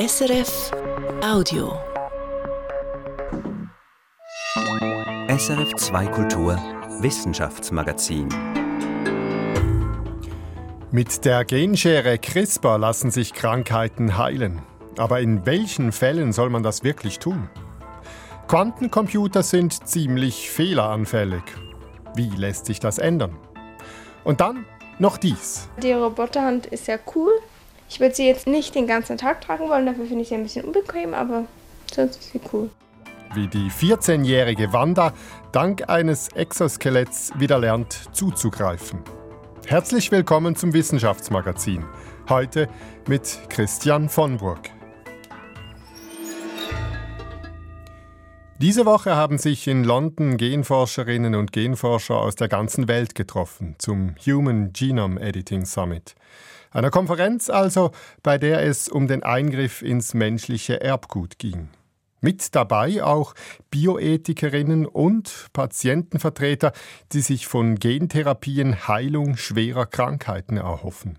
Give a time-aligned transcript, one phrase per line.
[0.00, 0.70] SRF
[1.22, 1.78] Audio.
[5.28, 6.56] SRF 2 Kultur
[7.00, 8.26] Wissenschaftsmagazin.
[10.90, 14.62] Mit der Genschere CRISPR lassen sich Krankheiten heilen.
[14.96, 17.50] Aber in welchen Fällen soll man das wirklich tun?
[18.48, 21.42] Quantencomputer sind ziemlich fehleranfällig.
[22.14, 23.36] Wie lässt sich das ändern?
[24.24, 24.64] Und dann
[24.98, 25.68] noch dies.
[25.82, 27.32] Die Roboterhand ist ja cool.
[27.90, 30.44] Ich würde sie jetzt nicht den ganzen Tag tragen wollen, dafür finde ich sie ein
[30.44, 31.46] bisschen unbequem, aber
[31.92, 32.70] sonst ist sie cool.
[33.34, 35.12] Wie die 14-jährige Wanda
[35.50, 39.00] dank eines Exoskeletts wieder lernt zuzugreifen.
[39.66, 41.84] Herzlich willkommen zum Wissenschaftsmagazin.
[42.28, 42.68] Heute
[43.08, 44.70] mit Christian von Burg.
[48.60, 54.16] Diese Woche haben sich in London Genforscherinnen und Genforscher aus der ganzen Welt getroffen zum
[54.26, 56.14] Human Genome Editing Summit.
[56.70, 57.90] Einer Konferenz also,
[58.22, 61.70] bei der es um den Eingriff ins menschliche Erbgut ging.
[62.20, 63.34] Mit dabei auch
[63.70, 66.72] Bioethikerinnen und Patientenvertreter,
[67.12, 71.18] die sich von Gentherapien Heilung schwerer Krankheiten erhoffen.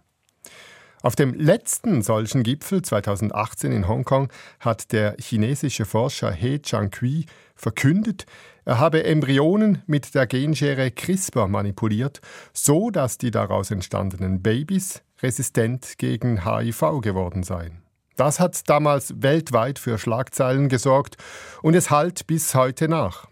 [1.04, 8.26] Auf dem letzten solchen Gipfel 2018 in Hongkong hat der chinesische Forscher He Changqi verkündet,
[8.66, 12.22] er habe Embryonen mit der Genschere CRISPR manipuliert,
[12.54, 17.82] so dass die daraus entstandenen Babys resistent gegen HIV geworden seien.
[18.16, 21.18] Das hat damals weltweit für Schlagzeilen gesorgt
[21.64, 23.31] und es halt bis heute nach.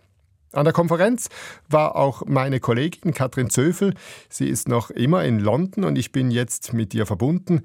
[0.51, 1.29] An der Konferenz
[1.69, 3.93] war auch meine Kollegin Katrin Zöfel.
[4.29, 7.61] Sie ist noch immer in London und ich bin jetzt mit ihr verbunden.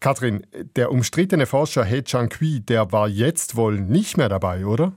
[0.00, 4.92] Katrin, der umstrittene Forscher He Chang-Kui, der war jetzt wohl nicht mehr dabei, oder?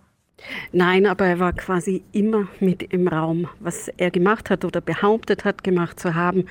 [0.73, 3.47] Nein, aber er war quasi immer mit im Raum.
[3.59, 6.45] Was er gemacht hat oder behauptet hat, gemacht zu haben,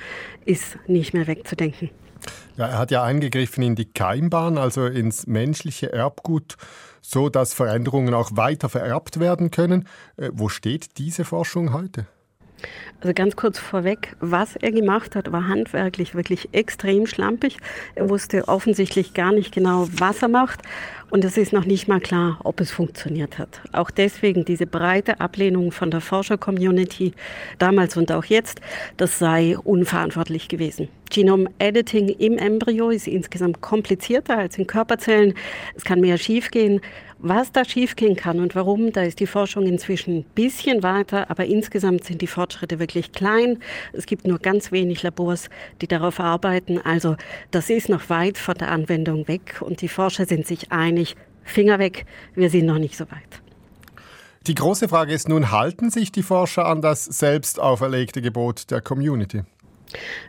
[0.45, 1.91] ist nicht mehr wegzudenken.
[2.57, 6.57] Ja, er hat ja eingegriffen in die Keimbahn, also ins menschliche Erbgut
[7.01, 9.87] so dass Veränderungen auch weiter vererbt werden können.
[10.17, 12.05] Äh, wo steht diese Forschung heute?
[13.01, 17.57] Also ganz kurz vorweg, was er gemacht hat, war handwerklich wirklich extrem schlampig.
[17.95, 20.61] Er wusste offensichtlich gar nicht genau, was er macht.
[21.09, 23.61] Und es ist noch nicht mal klar, ob es funktioniert hat.
[23.71, 27.13] Auch deswegen diese breite Ablehnung von der Forscher-Community
[27.57, 28.61] damals und auch jetzt,
[28.97, 30.87] das sei unverantwortlich gewesen.
[31.09, 35.33] Genome-Editing im Embryo ist insgesamt komplizierter als in Körperzellen.
[35.75, 36.81] Es kann mehr schiefgehen.
[37.21, 41.45] Was da schiefgehen kann und warum, da ist die Forschung inzwischen ein bisschen weiter, aber
[41.45, 43.59] insgesamt sind die Fortschritte wirklich klein.
[43.91, 45.49] Es gibt nur ganz wenig Labors,
[45.81, 46.79] die darauf arbeiten.
[46.79, 47.17] Also
[47.51, 51.77] das ist noch weit von der Anwendung weg und die Forscher sind sich einig, Finger
[51.77, 53.41] weg, wir sind noch nicht so weit.
[54.47, 58.79] Die große Frage ist nun, halten sich die Forscher an das selbst auferlegte Gebot der
[58.79, 59.43] Community?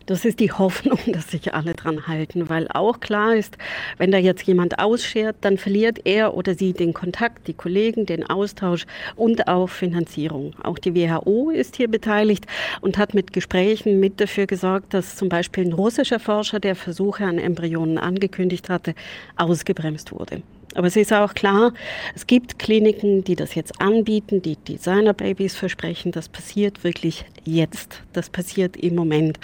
[0.07, 3.57] Das ist die Hoffnung, dass sich alle dran halten, weil auch klar ist,
[3.99, 8.29] wenn da jetzt jemand ausschert, dann verliert er oder sie den Kontakt, die Kollegen, den
[8.29, 10.55] Austausch und auch Finanzierung.
[10.63, 12.47] Auch die WHO ist hier beteiligt
[12.81, 17.25] und hat mit Gesprächen mit dafür gesorgt, dass zum Beispiel ein russischer Forscher, der Versuche
[17.25, 18.95] an Embryonen angekündigt hatte,
[19.37, 20.43] ausgebremst wurde.
[20.75, 21.73] Aber es ist auch klar,
[22.15, 26.13] es gibt Kliniken, die das jetzt anbieten, die Designer-Babys versprechen.
[26.13, 28.03] Das passiert wirklich jetzt.
[28.13, 29.39] Das passiert im Moment.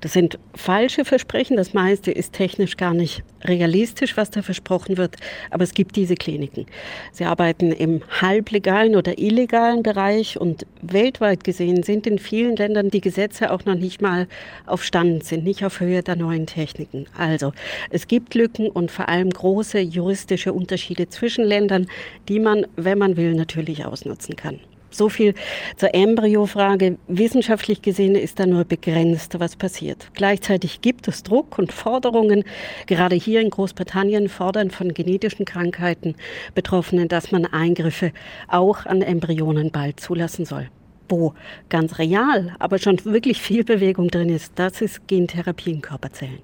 [0.00, 1.56] Das sind falsche Versprechen.
[1.56, 5.16] Das meiste ist technisch gar nicht realistisch, was da versprochen wird.
[5.50, 6.66] Aber es gibt diese Kliniken.
[7.12, 13.00] Sie arbeiten im halblegalen oder illegalen Bereich und weltweit gesehen sind in vielen Ländern die
[13.00, 14.26] Gesetze auch noch nicht mal
[14.66, 17.06] auf Stand, sind nicht auf Höhe der neuen Techniken.
[17.16, 17.52] Also
[17.90, 21.86] es gibt Lücken und vor allem große juristische Unterschiede zwischen Ländern,
[22.28, 24.60] die man, wenn man will, natürlich ausnutzen kann.
[24.92, 25.34] So viel
[25.76, 26.98] zur Embryofrage.
[27.08, 30.10] Wissenschaftlich gesehen ist da nur begrenzt, was passiert.
[30.14, 32.44] Gleichzeitig gibt es Druck und Forderungen.
[32.86, 36.14] Gerade hier in Großbritannien fordern von genetischen Krankheiten
[36.54, 38.12] Betroffene, dass man Eingriffe
[38.48, 40.68] auch an Embryonen bald zulassen soll.
[41.08, 41.34] Wo
[41.68, 46.38] ganz real, aber schon wirklich viel Bewegung drin ist, das ist Gentherapie in Körperzellen.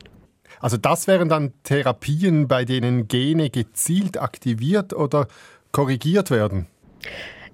[0.61, 5.29] Also das wären dann Therapien, bei denen Gene gezielt aktiviert oder
[5.73, 6.67] korrigiert werden?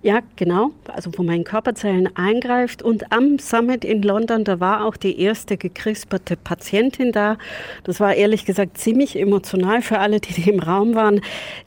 [0.05, 0.73] Ja, genau.
[0.87, 2.83] Also wo man in Körperzellen eingreift.
[2.83, 7.39] Und am Summit in London, da war auch die erste gekrisperte Patientin da.
[7.85, 11.23] Das war ehrlich gesagt ziemlich emotional für alle, die im Raum waren.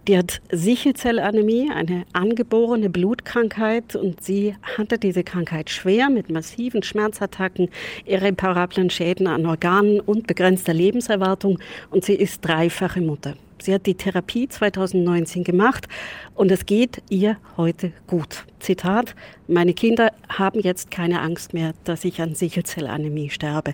[0.07, 3.95] Die hat Sichelzellanämie, eine angeborene Blutkrankheit.
[3.95, 7.69] Und sie hatte diese Krankheit schwer mit massiven Schmerzattacken,
[8.05, 11.57] irreparablen Schäden an Organen und begrenzter Lebenserwartung.
[11.89, 13.33] Und sie ist dreifache Mutter.
[13.61, 15.87] Sie hat die Therapie 2019 gemacht
[16.35, 18.45] und es geht ihr heute gut.
[18.59, 19.15] Zitat,
[19.47, 23.73] meine Kinder haben jetzt keine Angst mehr, dass ich an Sichelzellanämie sterbe.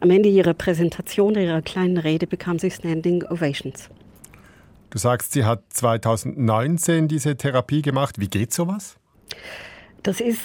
[0.00, 3.88] Am Ende ihrer Präsentation, ihrer kleinen Rede bekam sie Standing Ovations.
[4.90, 8.18] Du sagst, sie hat 2019 diese Therapie gemacht.
[8.18, 8.96] Wie geht sowas?
[10.02, 10.40] Das ist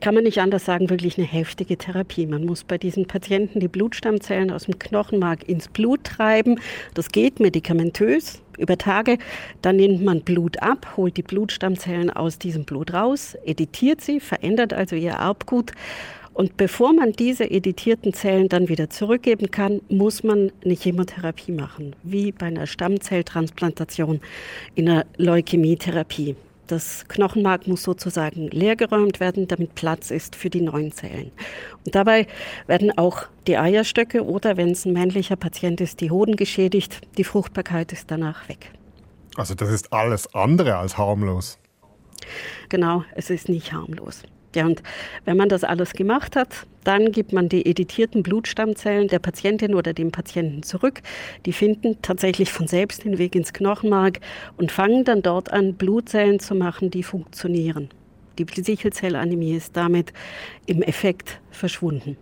[0.00, 2.26] kann man nicht anders sagen, wirklich eine heftige Therapie.
[2.26, 6.60] Man muss bei diesen Patienten die Blutstammzellen aus dem Knochenmark ins Blut treiben.
[6.94, 9.18] Das geht medikamentös über Tage.
[9.62, 14.72] Dann nimmt man Blut ab, holt die Blutstammzellen aus diesem Blut raus, editiert sie, verändert
[14.72, 15.72] also ihr Erbgut.
[16.34, 21.94] Und bevor man diese editierten Zellen dann wieder zurückgeben kann, muss man eine Chemotherapie machen,
[22.02, 24.20] wie bei einer Stammzelltransplantation
[24.74, 26.34] in einer Leukämietherapie.
[26.66, 31.30] Das Knochenmark muss sozusagen leergeräumt werden, damit Platz ist für die neuen Zellen.
[31.84, 32.26] Und dabei
[32.66, 37.02] werden auch die Eierstöcke oder, wenn es ein männlicher Patient ist, die Hoden geschädigt.
[37.18, 38.70] Die Fruchtbarkeit ist danach weg.
[39.36, 41.58] Also das ist alles andere als harmlos.
[42.68, 44.22] Genau, es ist nicht harmlos.
[44.54, 44.82] Ja, und
[45.24, 49.92] wenn man das alles gemacht hat, dann gibt man die editierten Blutstammzellen der Patientin oder
[49.92, 51.00] dem Patienten zurück.
[51.46, 54.20] Die finden tatsächlich von selbst den Weg ins Knochenmark
[54.56, 57.88] und fangen dann dort an, Blutzellen zu machen, die funktionieren.
[58.38, 60.12] Die Sichelzellanämie ist damit
[60.66, 62.16] im Effekt verschwunden.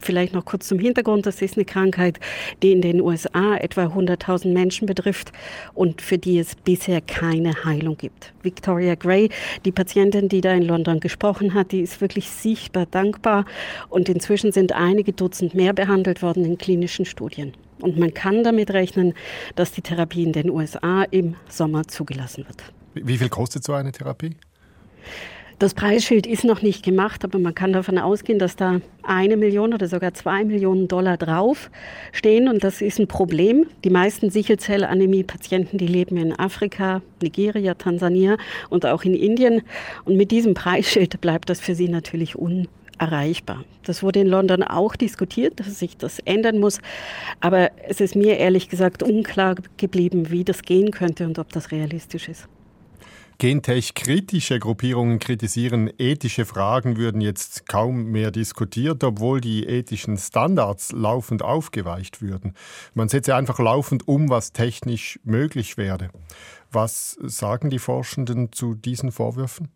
[0.00, 1.26] Vielleicht noch kurz zum Hintergrund.
[1.26, 2.18] Das ist eine Krankheit,
[2.62, 5.32] die in den USA etwa 100.000 Menschen betrifft
[5.74, 8.32] und für die es bisher keine Heilung gibt.
[8.42, 9.30] Victoria Gray,
[9.64, 13.44] die Patientin, die da in London gesprochen hat, die ist wirklich sichtbar dankbar
[13.88, 17.52] und inzwischen sind einige Dutzend mehr behandelt worden in klinischen Studien.
[17.80, 19.14] Und man kann damit rechnen,
[19.54, 22.62] dass die Therapie in den USA im Sommer zugelassen wird.
[22.94, 24.36] Wie viel kostet so eine Therapie?
[25.58, 29.74] Das Preisschild ist noch nicht gemacht, aber man kann davon ausgehen, dass da eine Million
[29.74, 31.68] oder sogar zwei Millionen Dollar drauf
[32.12, 32.46] stehen.
[32.46, 33.66] Und das ist ein Problem.
[33.82, 38.36] Die meisten Sichelzellanämie-Patienten, die leben in Afrika, Nigeria, Tansania
[38.70, 39.62] und auch in Indien.
[40.04, 42.68] Und mit diesem Preisschild bleibt das für sie natürlich un
[43.00, 43.64] erreichbar.
[43.84, 46.80] Das wurde in London auch diskutiert, dass sich das ändern muss.
[47.40, 51.72] Aber es ist mir ehrlich gesagt unklar geblieben, wie das gehen könnte und ob das
[51.72, 52.48] realistisch ist.
[53.40, 61.42] Gentech-kritische Gruppierungen kritisieren, ethische Fragen würden jetzt kaum mehr diskutiert, obwohl die ethischen Standards laufend
[61.42, 62.54] aufgeweicht würden.
[62.94, 66.10] Man setze einfach laufend um, was technisch möglich werde.
[66.72, 69.68] Was sagen die Forschenden zu diesen Vorwürfen?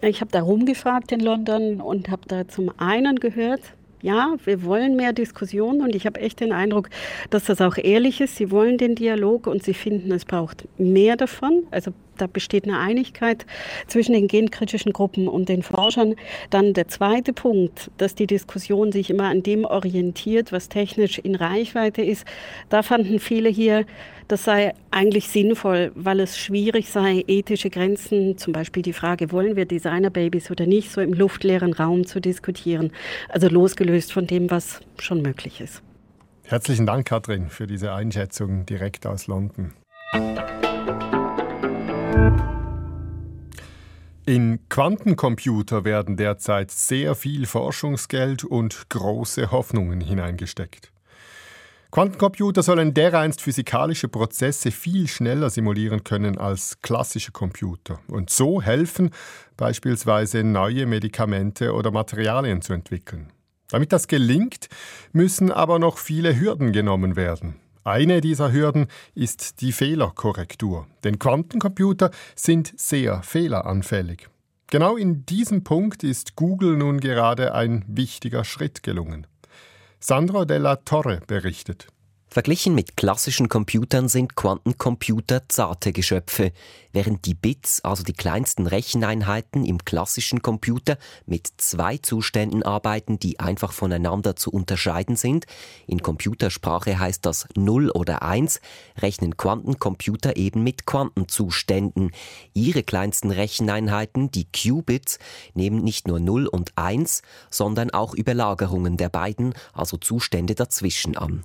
[0.00, 4.96] Ich habe da rumgefragt in London und habe da zum einen gehört, ja, wir wollen
[4.96, 6.90] mehr Diskussion und ich habe echt den Eindruck,
[7.30, 8.36] dass das auch ehrlich ist.
[8.36, 11.64] Sie wollen den Dialog und sie finden, es braucht mehr davon.
[11.70, 13.46] Also da besteht eine Einigkeit
[13.86, 16.16] zwischen den genkritischen Gruppen und den Forschern.
[16.50, 21.34] Dann der zweite Punkt, dass die Diskussion sich immer an dem orientiert, was technisch in
[21.36, 22.26] Reichweite ist.
[22.68, 23.86] Da fanden viele hier,
[24.32, 29.56] das sei eigentlich sinnvoll, weil es schwierig sei, ethische Grenzen, zum Beispiel die Frage, wollen
[29.56, 32.92] wir Designerbabys oder nicht, so im luftleeren Raum zu diskutieren.
[33.28, 35.82] Also losgelöst von dem, was schon möglich ist.
[36.44, 39.74] Herzlichen Dank, Katrin, für diese Einschätzung direkt aus London.
[44.24, 50.90] In Quantencomputer werden derzeit sehr viel Forschungsgeld und große Hoffnungen hineingesteckt.
[51.92, 59.10] Quantencomputer sollen dereinst physikalische Prozesse viel schneller simulieren können als klassische Computer und so helfen,
[59.58, 63.30] beispielsweise neue Medikamente oder Materialien zu entwickeln.
[63.68, 64.70] Damit das gelingt,
[65.12, 67.56] müssen aber noch viele Hürden genommen werden.
[67.84, 74.30] Eine dieser Hürden ist die Fehlerkorrektur, denn Quantencomputer sind sehr fehleranfällig.
[74.68, 79.26] Genau in diesem Punkt ist Google nun gerade ein wichtiger Schritt gelungen.
[80.04, 81.86] Sandro della Torre berichtet.
[82.32, 86.52] Verglichen mit klassischen Computern sind Quantencomputer zarte Geschöpfe,
[86.90, 90.96] während die Bits, also die kleinsten Recheneinheiten im klassischen Computer,
[91.26, 95.44] mit zwei Zuständen arbeiten, die einfach voneinander zu unterscheiden sind.
[95.86, 98.62] In Computersprache heißt das 0 oder 1,
[98.96, 102.12] rechnen Quantencomputer eben mit Quantenzuständen.
[102.54, 105.18] Ihre kleinsten Recheneinheiten, die Qubits,
[105.52, 107.20] nehmen nicht nur 0 und 1,
[107.50, 111.44] sondern auch Überlagerungen der beiden, also Zustände dazwischen an.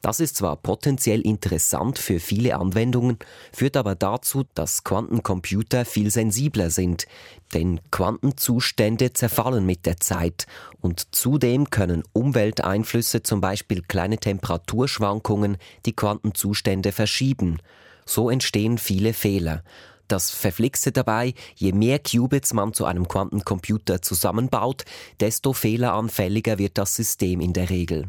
[0.00, 3.18] Das ist zwar potenziell interessant für viele Anwendungen,
[3.52, 7.06] führt aber dazu, dass Quantencomputer viel sensibler sind,
[7.54, 10.46] denn Quantenzustände zerfallen mit der Zeit
[10.80, 17.58] und zudem können Umwelteinflüsse, zum Beispiel kleine Temperaturschwankungen, die Quantenzustände verschieben.
[18.04, 19.62] So entstehen viele Fehler.
[20.08, 24.84] Das Verflixte dabei, je mehr Qubits man zu einem Quantencomputer zusammenbaut,
[25.18, 28.08] desto fehleranfälliger wird das System in der Regel.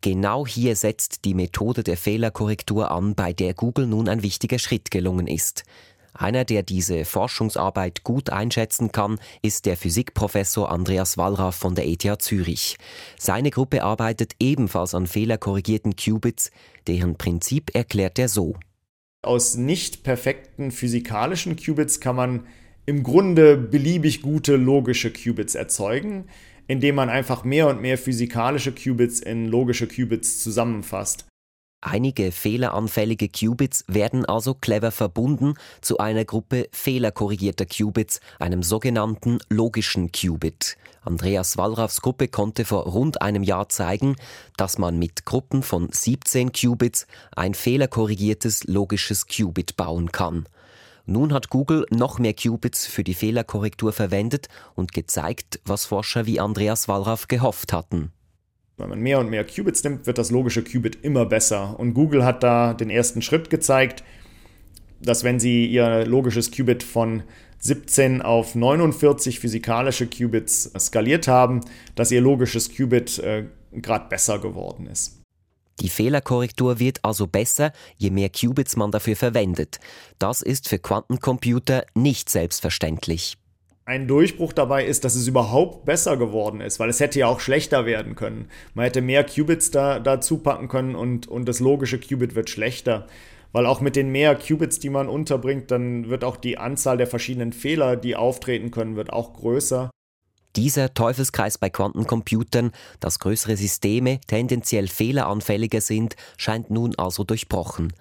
[0.00, 4.90] Genau hier setzt die Methode der Fehlerkorrektur an, bei der Google nun ein wichtiger Schritt
[4.90, 5.64] gelungen ist.
[6.14, 12.22] Einer, der diese Forschungsarbeit gut einschätzen kann, ist der Physikprofessor Andreas Wallraff von der ETH
[12.22, 12.76] Zürich.
[13.18, 16.50] Seine Gruppe arbeitet ebenfalls an fehlerkorrigierten Qubits,
[16.86, 18.56] deren Prinzip erklärt er so.
[19.22, 22.46] Aus nicht perfekten physikalischen Qubits kann man
[22.86, 26.28] im Grunde beliebig gute logische Qubits erzeugen,
[26.68, 31.26] indem man einfach mehr und mehr physikalische Qubits in logische Qubits zusammenfasst.
[31.80, 40.10] Einige fehleranfällige Qubits werden also clever verbunden zu einer Gruppe fehlerkorrigierter Qubits, einem sogenannten logischen
[40.10, 40.76] Qubit.
[41.02, 44.16] Andreas Wallraffs Gruppe konnte vor rund einem Jahr zeigen,
[44.56, 47.06] dass man mit Gruppen von 17 Qubits
[47.36, 50.48] ein fehlerkorrigiertes logisches Qubit bauen kann.
[51.10, 56.38] Nun hat Google noch mehr Qubits für die Fehlerkorrektur verwendet und gezeigt, was Forscher wie
[56.38, 58.12] Andreas Wallraff gehofft hatten.
[58.76, 61.80] Wenn man mehr und mehr Qubits nimmt, wird das logische Qubit immer besser.
[61.80, 64.04] Und Google hat da den ersten Schritt gezeigt,
[65.00, 67.22] dass wenn sie ihr logisches Qubit von
[67.60, 71.62] 17 auf 49 physikalische Qubits skaliert haben,
[71.94, 75.17] dass ihr logisches Qubit äh, gerade besser geworden ist.
[75.80, 79.78] Die Fehlerkorrektur wird also besser, je mehr Qubits man dafür verwendet.
[80.18, 83.36] Das ist für Quantencomputer nicht selbstverständlich.
[83.84, 87.40] Ein Durchbruch dabei ist, dass es überhaupt besser geworden ist, weil es hätte ja auch
[87.40, 88.50] schlechter werden können.
[88.74, 93.06] Man hätte mehr Qubits da, dazu packen können und, und das logische Qubit wird schlechter.
[93.52, 97.06] Weil auch mit den mehr Qubits, die man unterbringt, dann wird auch die Anzahl der
[97.06, 99.90] verschiedenen Fehler, die auftreten können, wird auch größer.
[100.58, 107.92] Dieser Teufelskreis bei Quantencomputern, dass größere Systeme tendenziell fehleranfälliger sind, scheint nun also durchbrochen.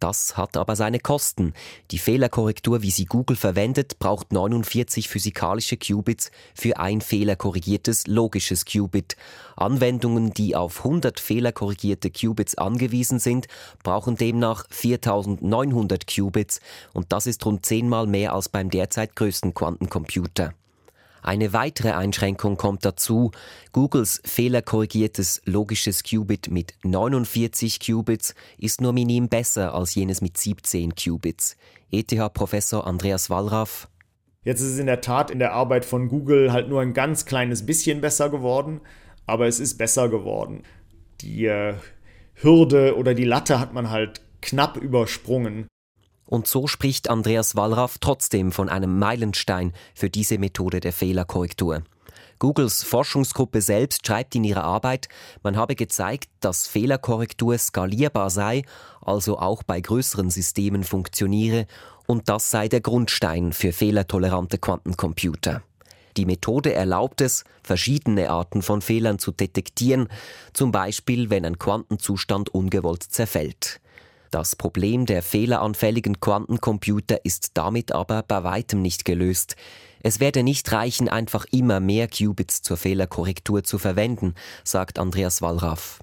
[0.00, 1.52] Das hat aber seine Kosten.
[1.90, 9.16] Die Fehlerkorrektur, wie sie Google verwendet, braucht 49 physikalische Qubits für ein fehlerkorrigiertes logisches Qubit.
[9.54, 13.46] Anwendungen, die auf 100 fehlerkorrigierte Qubits angewiesen sind,
[13.82, 16.60] brauchen demnach 4900 Qubits
[16.94, 20.54] und das ist rund zehnmal mehr als beim derzeit größten Quantencomputer.
[21.26, 23.32] Eine weitere Einschränkung kommt dazu.
[23.72, 30.94] Googles fehlerkorrigiertes logisches Qubit mit 49 Qubits ist nur minim besser als jenes mit 17
[30.94, 31.56] Qubits.
[31.90, 33.88] ETH-Professor Andreas Wallraff.
[34.44, 37.26] Jetzt ist es in der Tat in der Arbeit von Google halt nur ein ganz
[37.26, 38.80] kleines bisschen besser geworden,
[39.26, 40.62] aber es ist besser geworden.
[41.22, 41.74] Die äh,
[42.34, 45.66] Hürde oder die Latte hat man halt knapp übersprungen.
[46.26, 51.82] Und so spricht Andreas Wallraff trotzdem von einem Meilenstein für diese Methode der Fehlerkorrektur.
[52.38, 55.08] Googles Forschungsgruppe selbst schreibt in ihrer Arbeit,
[55.42, 58.62] man habe gezeigt, dass Fehlerkorrektur skalierbar sei,
[59.00, 61.66] also auch bei größeren Systemen funktioniere,
[62.06, 65.62] und das sei der Grundstein für fehlertolerante Quantencomputer.
[66.16, 70.08] Die Methode erlaubt es, verschiedene Arten von Fehlern zu detektieren,
[70.52, 73.80] zum Beispiel wenn ein Quantenzustand ungewollt zerfällt.
[74.30, 79.56] Das Problem der fehleranfälligen Quantencomputer ist damit aber bei weitem nicht gelöst.
[80.02, 86.00] Es werde nicht reichen, einfach immer mehr Qubits zur Fehlerkorrektur zu verwenden, sagt Andreas Wallraff.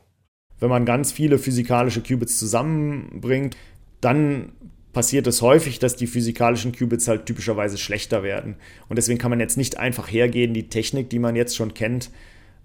[0.59, 3.57] Wenn man ganz viele physikalische Qubits zusammenbringt,
[4.01, 4.53] dann
[4.93, 8.55] passiert es häufig, dass die physikalischen Qubits halt typischerweise schlechter werden.
[8.87, 12.11] Und deswegen kann man jetzt nicht einfach hergehen, die Technik, die man jetzt schon kennt,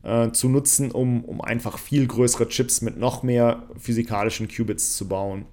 [0.02, 5.09] äh, zu nutzen, um, um einfach viel größere Chips mit noch mehr physikalischen Qubits zu
[5.09, 5.47] bauen.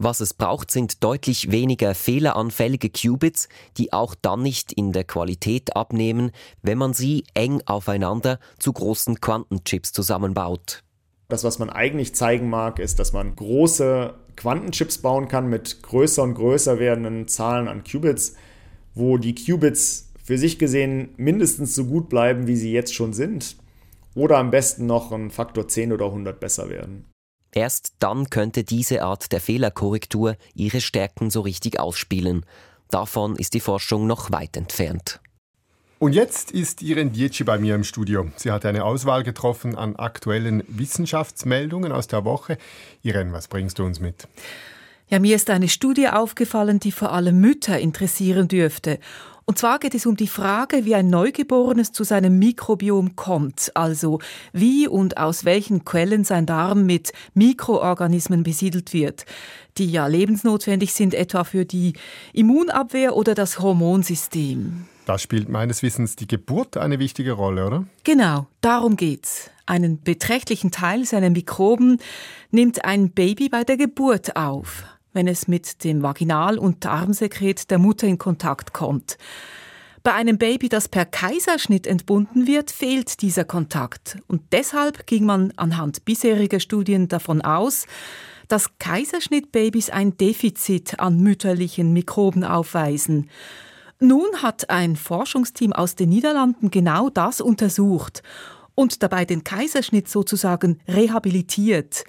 [0.00, 5.74] Was es braucht, sind deutlich weniger fehleranfällige Qubits, die auch dann nicht in der Qualität
[5.74, 6.30] abnehmen,
[6.62, 10.84] wenn man sie eng aufeinander zu großen Quantenchips zusammenbaut.
[11.26, 16.22] Das, was man eigentlich zeigen mag, ist, dass man große Quantenchips bauen kann mit größer
[16.22, 18.34] und größer werdenden Zahlen an Qubits,
[18.94, 23.56] wo die Qubits für sich gesehen mindestens so gut bleiben, wie sie jetzt schon sind
[24.18, 27.06] oder am besten noch ein Faktor 10 oder 100 besser werden.
[27.52, 32.44] Erst dann könnte diese Art der Fehlerkorrektur ihre Stärken so richtig ausspielen.
[32.90, 35.20] Davon ist die Forschung noch weit entfernt.
[36.00, 38.30] Und jetzt ist Irene Dietschi bei mir im Studio.
[38.36, 42.58] Sie hat eine Auswahl getroffen an aktuellen Wissenschaftsmeldungen aus der Woche.
[43.02, 44.28] Irene, was bringst du uns mit?
[45.08, 48.98] Ja, mir ist eine Studie aufgefallen, die vor allem Mütter interessieren dürfte.
[49.48, 54.18] Und zwar geht es um die Frage, wie ein Neugeborenes zu seinem Mikrobiom kommt, also
[54.52, 59.24] wie und aus welchen Quellen sein Darm mit Mikroorganismen besiedelt wird,
[59.78, 61.94] die ja lebensnotwendig sind, etwa für die
[62.34, 64.84] Immunabwehr oder das Hormonsystem.
[65.06, 67.86] Da spielt meines Wissens die Geburt eine wichtige Rolle, oder?
[68.04, 69.50] Genau, darum geht's.
[69.64, 72.02] Einen beträchtlichen Teil seiner Mikroben
[72.50, 74.84] nimmt ein Baby bei der Geburt auf
[75.18, 79.18] wenn es mit dem Vaginal- und Darmsekret der Mutter in Kontakt kommt.
[80.04, 84.18] Bei einem Baby, das per Kaiserschnitt entbunden wird, fehlt dieser Kontakt.
[84.28, 87.86] Und deshalb ging man anhand bisheriger Studien davon aus,
[88.46, 93.28] dass Kaiserschnittbabys ein Defizit an mütterlichen Mikroben aufweisen.
[93.98, 98.22] Nun hat ein Forschungsteam aus den Niederlanden genau das untersucht
[98.76, 102.04] und dabei den Kaiserschnitt sozusagen rehabilitiert.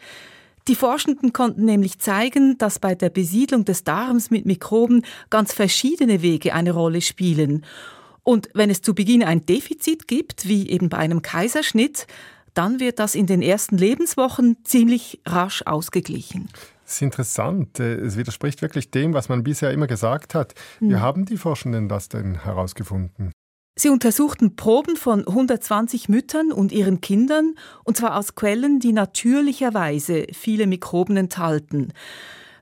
[0.69, 6.21] Die Forschenden konnten nämlich zeigen, dass bei der Besiedlung des Darms mit Mikroben ganz verschiedene
[6.21, 7.65] Wege eine Rolle spielen.
[8.21, 12.05] Und wenn es zu Beginn ein Defizit gibt, wie eben bei einem Kaiserschnitt,
[12.53, 16.49] dann wird das in den ersten Lebenswochen ziemlich rasch ausgeglichen.
[16.85, 17.79] Das ist interessant.
[17.79, 20.53] Äh, es widerspricht wirklich dem, was man bisher immer gesagt hat.
[20.79, 20.99] Wie hm.
[20.99, 23.31] haben die Forschenden das denn herausgefunden?
[23.79, 27.55] Sie untersuchten Proben von 120 Müttern und ihren Kindern,
[27.86, 31.93] und zwar aus Quellen, die natürlicherweise viele Mikroben enthalten.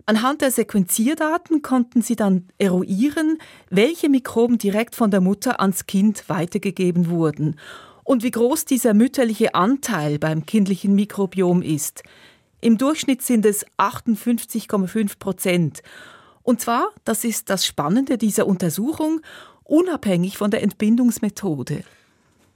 [0.06, 3.40] Anhand der Sequenzierdaten konnten sie dann eruieren,
[3.72, 7.56] welche Mikroben direkt von der Mutter ans Kind weitergegeben wurden
[8.04, 12.04] und wie groß dieser mütterliche Anteil beim kindlichen Mikrobiom ist.
[12.62, 15.82] Im Durchschnitt sind es 58,5 Prozent.
[16.44, 19.22] Und zwar, das ist das Spannende dieser Untersuchung,
[19.70, 21.84] unabhängig von der Entbindungsmethode.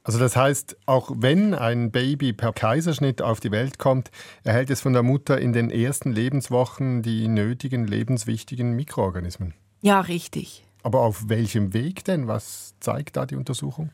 [0.03, 4.09] Also das heißt, auch wenn ein Baby per Kaiserschnitt auf die Welt kommt,
[4.43, 9.53] erhält es von der Mutter in den ersten Lebenswochen die nötigen lebenswichtigen Mikroorganismen.
[9.81, 10.65] Ja, richtig.
[10.81, 12.27] Aber auf welchem Weg denn?
[12.27, 13.91] Was zeigt da die Untersuchung?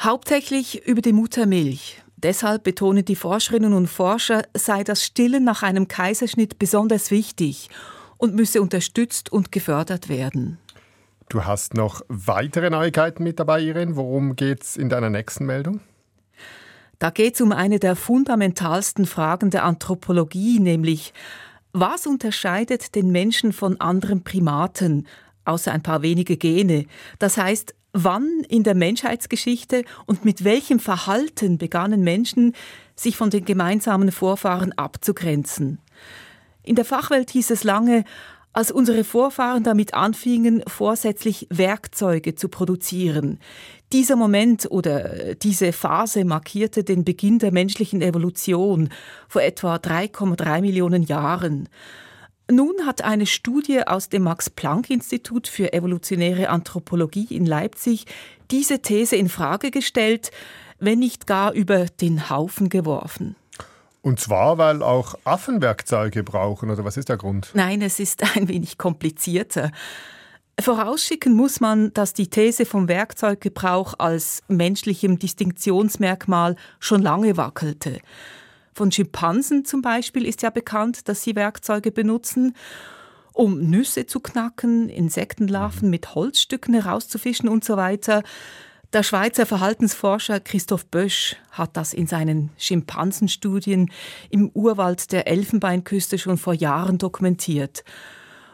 [0.00, 2.02] Hauptsächlich über die Muttermilch.
[2.16, 7.68] Deshalb betonen die Forscherinnen und Forscher, sei das Stillen nach einem Kaiserschnitt besonders wichtig
[8.16, 10.58] und müsse unterstützt und gefördert werden.
[11.28, 13.96] Du hast noch weitere Neuigkeiten mit dabei, Irene.
[13.96, 15.80] Worum geht es in deiner nächsten Meldung?
[16.98, 21.12] Da geht es um eine der fundamentalsten Fragen der Anthropologie, nämlich
[21.72, 25.06] was unterscheidet den Menschen von anderen Primaten,
[25.44, 26.86] außer ein paar wenige Gene?
[27.18, 32.54] Das heißt, Wann in der Menschheitsgeschichte und mit welchem Verhalten begannen Menschen,
[32.94, 35.78] sich von den gemeinsamen Vorfahren abzugrenzen?
[36.62, 38.04] In der Fachwelt hieß es lange,
[38.52, 43.38] als unsere Vorfahren damit anfingen, vorsätzlich Werkzeuge zu produzieren.
[43.92, 48.90] Dieser Moment oder diese Phase markierte den Beginn der menschlichen Evolution
[49.28, 51.68] vor etwa 3,3 Millionen Jahren.
[52.50, 58.06] Nun hat eine Studie aus dem Max-Planck-Institut für evolutionäre Anthropologie in Leipzig
[58.50, 60.30] diese These in Frage gestellt,
[60.78, 63.36] wenn nicht gar über den Haufen geworfen.
[64.00, 67.50] Und zwar, weil auch Affen Werkzeuge brauchen, oder was ist der Grund?
[67.54, 69.70] Nein, es ist ein wenig komplizierter.
[70.60, 78.00] Vorausschicken muss man, dass die These vom Werkzeuggebrauch als menschlichem Distinktionsmerkmal schon lange wackelte.
[78.74, 82.56] Von Schimpansen zum Beispiel ist ja bekannt, dass sie Werkzeuge benutzen,
[83.32, 88.24] um Nüsse zu knacken, Insektenlarven mit Holzstücken herauszufischen und so weiter.
[88.94, 93.90] Der Schweizer Verhaltensforscher Christoph Bösch hat das in seinen Schimpansenstudien
[94.30, 97.84] im Urwald der Elfenbeinküste schon vor Jahren dokumentiert.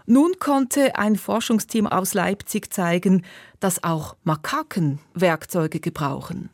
[0.07, 3.25] Nun konnte ein Forschungsteam aus Leipzig zeigen,
[3.61, 6.51] dass auch Makaken Werkzeuge gebrauchen.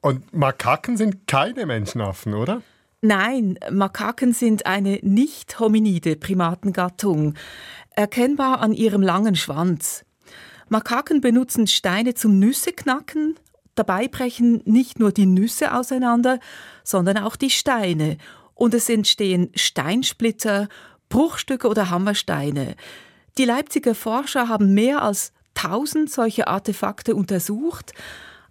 [0.00, 2.60] Und Makaken sind keine Menschenaffen, oder?
[3.02, 7.34] Nein, Makaken sind eine nicht hominide Primatengattung,
[7.94, 10.04] erkennbar an ihrem langen Schwanz.
[10.72, 13.36] Makaken benutzen Steine zum Nüsseknacken,
[13.74, 16.40] dabei brechen nicht nur die Nüsse auseinander,
[16.82, 18.16] sondern auch die Steine,
[18.54, 20.70] und es entstehen Steinsplitter,
[21.10, 22.74] Bruchstücke oder Hammersteine.
[23.36, 27.92] Die Leipziger Forscher haben mehr als 1000 solche Artefakte untersucht,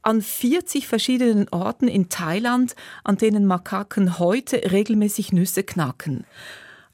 [0.04, 6.26] an 40 verschiedenen Orten in Thailand, an denen Makaken heute regelmäßig Nüsse knacken.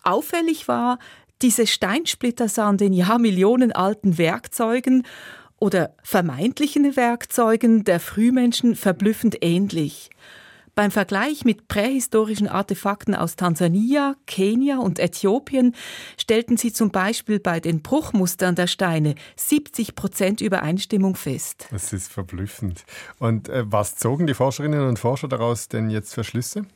[0.03, 0.99] Auffällig war,
[1.41, 5.03] diese Steinsplitter sahen den Jahrmillionenalten Werkzeugen
[5.59, 10.09] oder vermeintlichen Werkzeugen der Frühmenschen verblüffend ähnlich.
[10.77, 15.73] Beim Vergleich mit prähistorischen Artefakten aus Tansania, Kenia und Äthiopien
[16.19, 21.67] stellten sie zum Beispiel bei den Bruchmustern der Steine 70 Prozent Übereinstimmung fest.
[21.71, 22.85] Das ist verblüffend.
[23.17, 26.67] Und äh, was zogen die Forscherinnen und Forscher daraus denn jetzt für Schlüsse?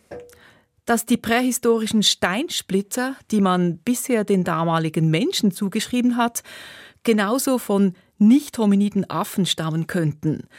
[0.91, 6.43] Dass die prähistorischen Steinsplitter, die man bisher den damaligen Menschen zugeschrieben hat,
[7.04, 10.49] genauso von nicht hominiden Affen stammen könnten.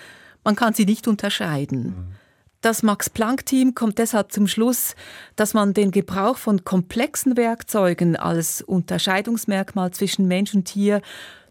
[0.43, 1.85] Man kann sie nicht unterscheiden.
[1.85, 2.15] Mhm.
[2.63, 4.95] Das Max-Planck-Team kommt deshalb zum Schluss,
[5.37, 11.03] dass man den Gebrauch von komplexen Werkzeugen als Unterscheidungsmerkmal zwischen Mensch und Tier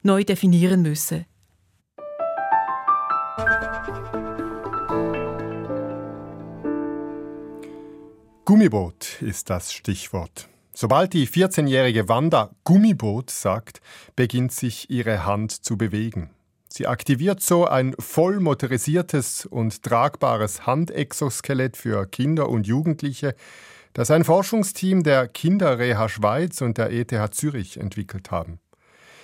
[0.02, 1.26] neu definieren müsse.
[8.52, 10.50] Gummiboot ist das Stichwort.
[10.74, 13.80] Sobald die 14-jährige Wanda Gummiboot sagt,
[14.18, 16.32] beginnt sich ihre Hand zu bewegen.
[16.68, 23.36] Sie aktiviert so ein voll motorisiertes und tragbares Handexoskelett für Kinder und Jugendliche,
[23.94, 28.60] das ein Forschungsteam der Kinderreha Schweiz und der ETH Zürich entwickelt haben.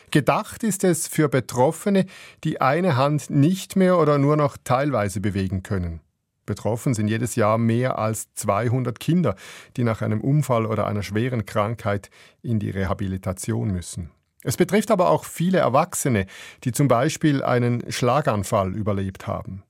[0.10, 2.06] Gedacht ist es für Betroffene,
[2.46, 6.00] die eine Hand nicht mehr oder nur noch teilweise bewegen können.
[6.48, 9.36] Betroffen sind jedes Jahr mehr als 200 Kinder,
[9.76, 12.10] die nach einem Unfall oder einer schweren Krankheit
[12.42, 14.10] in die Rehabilitation müssen.
[14.44, 16.26] Es betrifft aber auch viele Erwachsene,
[16.64, 19.64] die zum Beispiel einen Schlaganfall überlebt haben.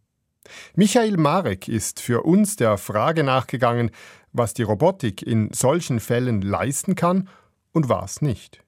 [0.75, 3.91] Michael Marek ist für uns der Frage nachgegangen,
[4.31, 7.27] was die Robotik in solchen Fällen leisten kann
[7.73, 8.63] und was nicht.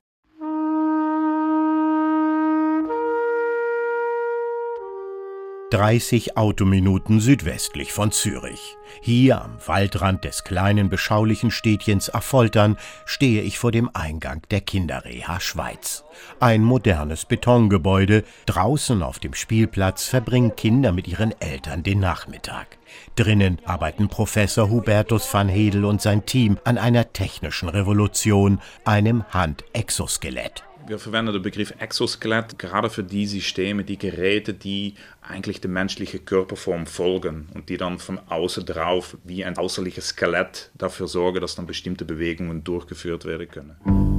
[5.71, 8.75] 30 Autominuten südwestlich von Zürich.
[9.01, 15.39] Hier am Waldrand des kleinen beschaulichen Städtchens Affoltern stehe ich vor dem Eingang der Kinderreha
[15.39, 16.05] Schweiz.
[16.39, 18.23] Ein modernes Betongebäude.
[18.47, 22.79] Draußen auf dem Spielplatz verbringen Kinder mit ihren Eltern den Nachmittag.
[23.15, 30.63] Drinnen arbeiten Professor Hubertus van Hedel und sein Team an einer technischen Revolution, einem Handexoskelett.
[30.89, 36.25] Wir verwenden den Begriff Exoskelett gerade für die Systeme, die Geräte, die eigentlich der menschlichen
[36.25, 41.54] Körperform folgen und die dann von außen drauf wie ein außerliches Skelett dafür sorgen, dass
[41.54, 44.18] dann bestimmte Bewegungen durchgeführt werden können.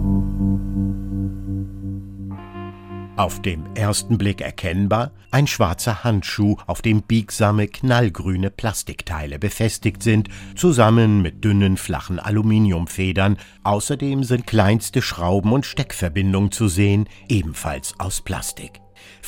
[3.21, 10.31] Auf dem ersten Blick erkennbar ein schwarzer Handschuh, auf dem biegsame knallgrüne Plastikteile befestigt sind,
[10.57, 13.37] zusammen mit dünnen flachen Aluminiumfedern.
[13.63, 18.81] Außerdem sind kleinste Schrauben und Steckverbindungen zu sehen, ebenfalls aus Plastik.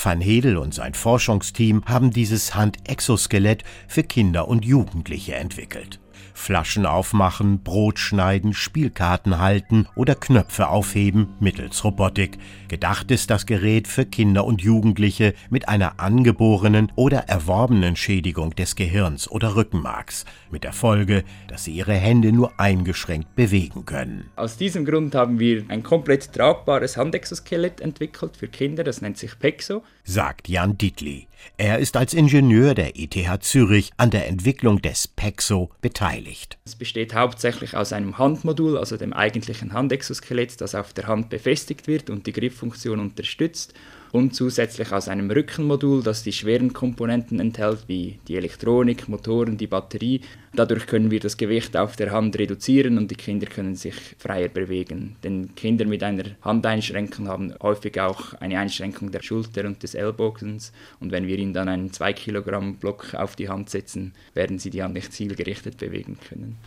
[0.03, 6.02] Van Hedel und sein Forschungsteam haben dieses Handexoskelett für Kinder und Jugendliche entwickelt.
[6.35, 12.39] Flaschen aufmachen, Brot schneiden, Spielkarten halten oder Knöpfe aufheben mittels Robotik.
[12.69, 18.77] Gedacht ist das Gerät für Kinder und Jugendliche mit einer angeborenen oder erworbenen Schädigung des
[18.77, 24.31] Gehirns oder Rückenmarks, mit der Folge, dass sie ihre Hände nur eingeschränkt bewegen können.
[24.37, 29.39] Aus diesem Grund haben wir ein komplett tragbares Handexoskelett entwickelt für Kinder, das nennt sich
[29.39, 31.29] PEXO, sagt Jan Dietli.
[31.57, 36.59] Er ist als Ingenieur der ETH Zürich an der Entwicklung des PEXO beteiligt.
[36.65, 41.87] Es besteht hauptsächlich aus einem Handmodul, also dem eigentlichen Handexoskelett, das auf der Hand befestigt
[41.87, 43.75] wird und die Grifffunktion unterstützt
[44.13, 49.67] und zusätzlich aus einem Rückenmodul, das die schweren Komponenten enthält, wie die Elektronik, Motoren, die
[49.67, 50.21] Batterie.
[50.55, 54.49] Dadurch können wir das Gewicht auf der Hand reduzieren und die Kinder können sich freier
[54.49, 55.17] bewegen.
[55.25, 60.73] Denn Kinder mit einer Handeinschränkung haben häufig auch eine Einschränkung der Schulter und des Ellbogens.
[61.01, 64.69] Und wenn wir ihnen dann einen 2 Kilogramm Block auf die Hand setzen, werden sie
[64.69, 66.59] die Hand nicht zielgerichtet bewegen können.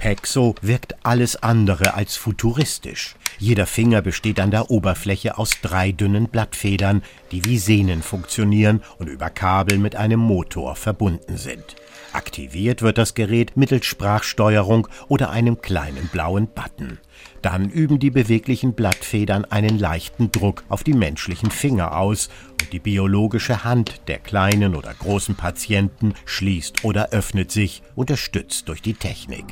[0.00, 3.16] Pexo wirkt alles andere als futuristisch.
[3.38, 9.08] Jeder Finger besteht an der Oberfläche aus drei dünnen Blattfedern, die wie Sehnen funktionieren und
[9.08, 11.76] über Kabel mit einem Motor verbunden sind.
[12.14, 16.98] Aktiviert wird das Gerät mittels Sprachsteuerung oder einem kleinen blauen Button.
[17.42, 22.28] Dann üben die beweglichen Blattfedern einen leichten Druck auf die menschlichen Finger aus
[22.60, 28.82] und die biologische Hand der kleinen oder großen Patienten schließt oder öffnet sich, unterstützt durch
[28.82, 29.44] die Technik.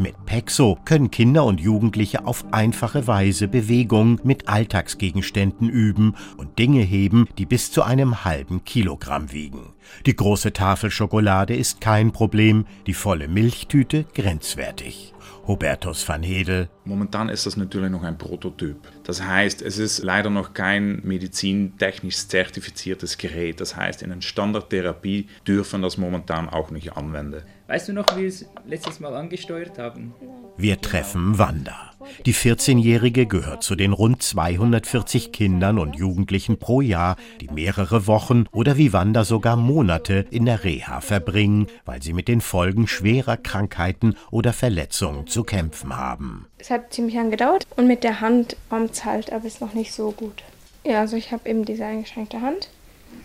[0.00, 6.80] Mit Pexo können Kinder und Jugendliche auf einfache Weise Bewegungen mit Alltagsgegenständen üben und Dinge
[6.80, 9.74] heben, die bis zu einem halben Kilogramm wiegen.
[10.06, 15.12] Die große Tafel Schokolade ist kein Problem, die volle Milchtüte grenzwertig.
[15.46, 16.68] Hubertus van Hedel.
[16.84, 18.76] Momentan ist das natürlich noch ein Prototyp.
[19.04, 23.60] Das heißt, es ist leider noch kein medizintechnisch zertifiziertes Gerät.
[23.60, 27.42] Das heißt, in einer Standardtherapie dürfen das momentan auch nicht anwenden.
[27.70, 30.12] Weißt du noch, wie wir es letztes Mal angesteuert haben?
[30.56, 31.92] Wir treffen Wanda.
[32.26, 38.46] Die 14-Jährige gehört zu den rund 240 Kindern und Jugendlichen pro Jahr, die mehrere Wochen
[38.50, 43.36] oder wie Wanda sogar Monate in der Reha verbringen, weil sie mit den Folgen schwerer
[43.36, 46.46] Krankheiten oder Verletzungen zu kämpfen haben.
[46.58, 49.74] Es hat ziemlich lange gedauert und mit der Hand kommt es halt, aber ist noch
[49.74, 50.42] nicht so gut.
[50.84, 52.68] Ja, also ich habe eben diese eingeschränkte Hand.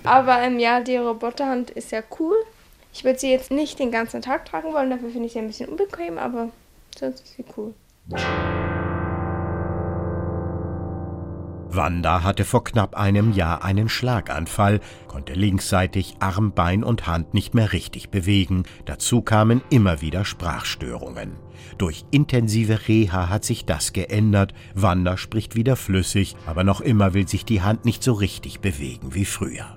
[0.03, 2.35] Aber ähm, ja, die Roboterhand ist ja cool.
[2.95, 5.47] Ich würde sie jetzt nicht den ganzen Tag tragen wollen, dafür finde ich sie ein
[5.47, 6.51] bisschen unbequem, aber
[6.97, 7.73] sonst ist sie cool.
[11.67, 14.79] Wanda hatte vor knapp einem Jahr einen Schlaganfall,
[15.09, 18.63] konnte linksseitig Arm, Bein und Hand nicht mehr richtig bewegen.
[18.85, 21.35] Dazu kamen immer wieder Sprachstörungen.
[21.77, 24.53] Durch intensive Reha hat sich das geändert.
[24.73, 29.13] Wanda spricht wieder flüssig, aber noch immer will sich die Hand nicht so richtig bewegen
[29.13, 29.75] wie früher.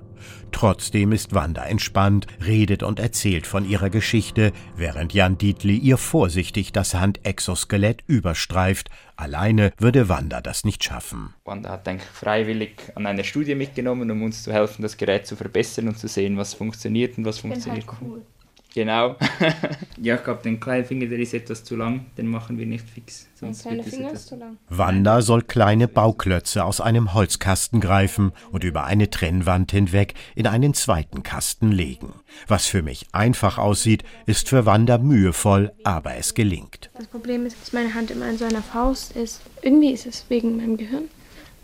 [0.51, 6.71] Trotzdem ist Wanda entspannt, redet und erzählt von ihrer Geschichte, während Jan Dietli ihr vorsichtig
[6.71, 8.89] das Handexoskelett überstreift.
[9.15, 11.33] Alleine würde Wanda das nicht schaffen.
[11.45, 15.35] Wanda hat eigentlich freiwillig an einer Studie mitgenommen, um uns zu helfen, das Gerät zu
[15.35, 18.21] verbessern und zu sehen, was funktioniert und was funktioniert halt cool.
[18.73, 19.15] Genau.
[20.01, 22.87] ja, ich glaube, den kleinen Finger, der ist etwas zu lang, den machen wir nicht
[22.87, 23.27] fix.
[23.33, 24.57] Sonst der kleine Finger ist zu lang.
[24.69, 30.75] Wanda soll kleine Bauklötze aus einem Holzkasten greifen und über eine Trennwand hinweg in einen
[30.75, 32.13] zweiten Kasten legen.
[32.47, 36.91] Was für mich einfach aussieht, ist für Wanda mühevoll, aber es gelingt.
[36.95, 39.41] Das Problem ist, dass meine Hand immer in so einer Faust ist.
[39.63, 41.05] Irgendwie ist es wegen meinem Gehirn.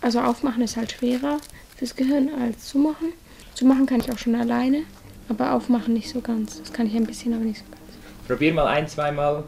[0.01, 1.37] Also aufmachen ist halt schwerer
[1.77, 3.09] fürs Gehirn als zumachen.
[3.53, 4.83] Zumachen kann ich auch schon alleine.
[5.29, 6.59] Aber aufmachen nicht so ganz.
[6.59, 7.81] Das kann ich ein bisschen, aber nicht so ganz.
[8.27, 9.43] Probier mal ein, zweimal.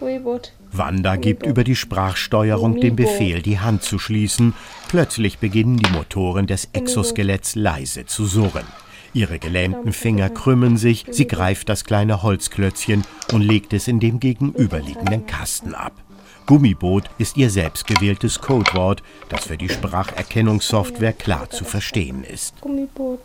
[0.00, 0.52] Robert.
[0.72, 4.54] Wanda gibt über die Sprachsteuerung den Befehl, die Hand zu schließen.
[4.88, 8.64] Plötzlich beginnen die Motoren des Exoskeletts leise zu surren.
[9.12, 14.20] Ihre gelähmten Finger krümmen sich, sie greift das kleine Holzklötzchen und legt es in dem
[14.20, 15.92] gegenüberliegenden Kasten ab.
[16.50, 22.60] Gummiboot ist ihr selbstgewähltes Codewort, das für die Spracherkennungssoftware klar zu verstehen ist.
[22.60, 23.20] Gummiboot.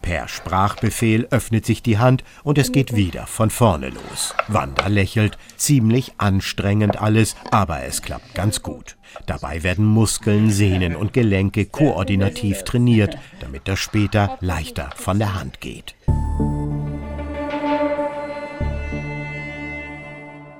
[0.00, 4.32] Per Sprachbefehl öffnet sich die Hand und es geht wieder von vorne los.
[4.46, 8.96] Wanda lächelt, ziemlich anstrengend alles, aber es klappt ganz gut.
[9.26, 15.60] Dabei werden Muskeln, Sehnen und Gelenke koordinativ trainiert, damit das später leichter von der Hand
[15.60, 15.95] geht.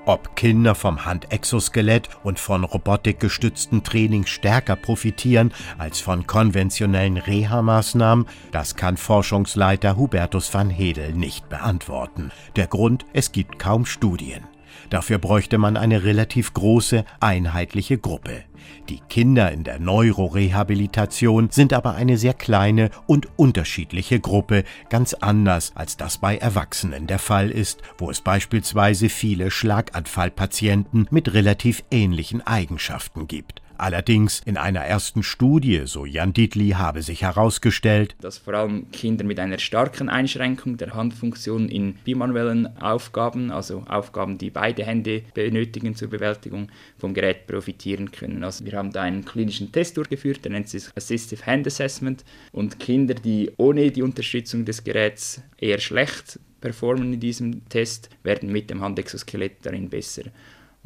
[0.07, 8.77] Ob Kinder vom Handexoskelett und von robotikgestützten Training stärker profitieren als von konventionellen Reha-Maßnahmen, das
[8.77, 12.31] kann Forschungsleiter Hubertus van Hedel nicht beantworten.
[12.55, 14.45] Der Grund, es gibt kaum Studien.
[14.89, 18.43] Dafür bräuchte man eine relativ große, einheitliche Gruppe.
[18.89, 25.73] Die Kinder in der Neurorehabilitation sind aber eine sehr kleine und unterschiedliche Gruppe, ganz anders
[25.75, 32.45] als das bei Erwachsenen der Fall ist, wo es beispielsweise viele Schlaganfallpatienten mit relativ ähnlichen
[32.45, 33.61] Eigenschaften gibt.
[33.77, 39.23] Allerdings in einer ersten Studie, so Jan Dietli, habe sich herausgestellt, dass vor allem Kinder
[39.23, 45.95] mit einer starken Einschränkung der Handfunktion in bimanuellen Aufgaben, also Aufgaben, die beide Hände benötigen
[45.95, 48.43] zur Bewältigung, vom Gerät profitieren können.
[48.43, 52.79] Also wir haben da einen klinischen Test durchgeführt, der nennt sich Assistive Hand Assessment und
[52.79, 58.69] Kinder, die ohne die Unterstützung des Geräts eher schlecht performen in diesem Test, werden mit
[58.69, 60.23] dem Handexoskelett darin besser.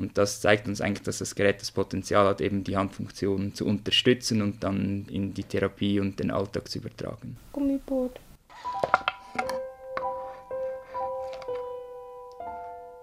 [0.01, 3.65] Und das zeigt uns eigentlich, dass das Gerät das Potenzial hat, eben die Handfunktion zu
[3.65, 7.37] unterstützen und dann in die Therapie und den Alltag zu übertragen.
[7.51, 8.19] Gummiboot.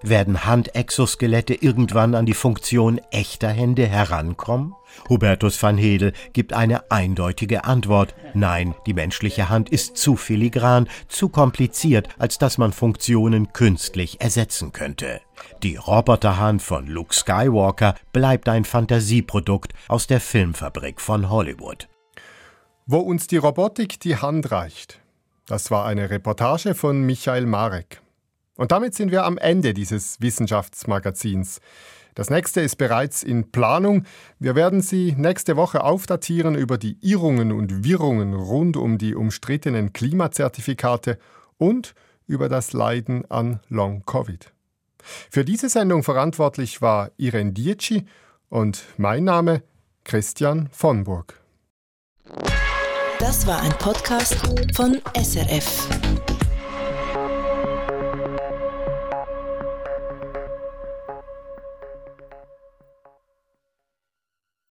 [0.03, 4.75] Werden Handexoskelette irgendwann an die Funktion echter Hände herankommen?
[5.09, 8.15] Hubertus van Hedel gibt eine eindeutige Antwort.
[8.33, 14.73] Nein, die menschliche Hand ist zu filigran, zu kompliziert, als dass man Funktionen künstlich ersetzen
[14.73, 15.21] könnte.
[15.65, 21.89] Die Roboterhand von Luke Skywalker bleibt ein Fantasieprodukt aus der Filmfabrik von Hollywood.
[22.87, 25.01] Wo uns die Robotik die Hand reicht.
[25.47, 28.01] Das war eine Reportage von Michael Marek.
[28.59, 31.61] Und damit sind wir am Ende dieses Wissenschaftsmagazins.
[32.17, 34.05] Das nächste ist bereits in Planung.
[34.41, 39.93] Wir werden Sie nächste Woche aufdatieren über die Irrungen und Wirrungen rund um die umstrittenen
[39.93, 41.19] Klimazertifikate
[41.57, 41.95] und
[42.27, 44.53] über das Leiden an Long-Covid.
[45.31, 48.07] Für diese Sendung verantwortlich war Irene Dietschi
[48.49, 49.63] und mein Name
[50.03, 51.41] Christian von Burg.
[53.21, 54.37] Das war ein Podcast
[54.75, 55.89] von SRF.